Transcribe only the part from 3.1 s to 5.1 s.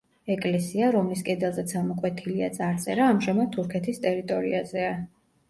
ამჟამად თურქეთის ტერიტორიაზეა.